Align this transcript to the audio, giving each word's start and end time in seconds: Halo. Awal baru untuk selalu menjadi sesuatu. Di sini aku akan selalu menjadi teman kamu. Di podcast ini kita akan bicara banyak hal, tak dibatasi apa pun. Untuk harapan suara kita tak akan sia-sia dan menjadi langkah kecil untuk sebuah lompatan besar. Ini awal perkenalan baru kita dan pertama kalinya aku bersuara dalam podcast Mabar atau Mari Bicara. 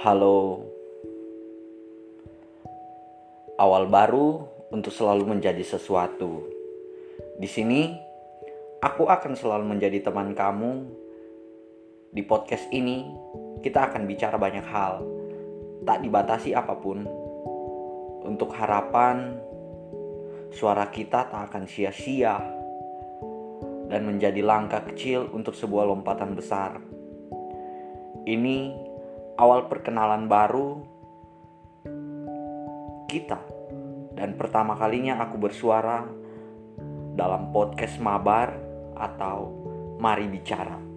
Halo. 0.00 0.64
Awal 3.60 3.84
baru 3.92 4.48
untuk 4.72 4.88
selalu 4.88 5.36
menjadi 5.36 5.60
sesuatu. 5.60 6.48
Di 7.36 7.44
sini 7.44 7.92
aku 8.80 9.04
akan 9.04 9.36
selalu 9.36 9.68
menjadi 9.68 10.00
teman 10.00 10.32
kamu. 10.32 10.88
Di 12.08 12.24
podcast 12.24 12.64
ini 12.72 13.04
kita 13.60 13.92
akan 13.92 14.08
bicara 14.08 14.40
banyak 14.40 14.64
hal, 14.64 15.04
tak 15.84 16.00
dibatasi 16.00 16.56
apa 16.56 16.72
pun. 16.80 17.04
Untuk 18.24 18.56
harapan 18.56 19.36
suara 20.56 20.88
kita 20.88 21.28
tak 21.28 21.52
akan 21.52 21.68
sia-sia 21.68 22.40
dan 23.92 24.08
menjadi 24.08 24.40
langkah 24.40 24.80
kecil 24.88 25.28
untuk 25.36 25.52
sebuah 25.52 25.84
lompatan 25.84 26.32
besar. 26.32 26.97
Ini 28.28 28.76
awal 29.40 29.72
perkenalan 29.72 30.28
baru 30.28 30.84
kita 33.08 33.40
dan 34.12 34.36
pertama 34.36 34.76
kalinya 34.76 35.16
aku 35.24 35.40
bersuara 35.40 36.04
dalam 37.16 37.48
podcast 37.56 37.96
Mabar 37.96 38.52
atau 39.00 39.48
Mari 39.96 40.28
Bicara. 40.28 40.87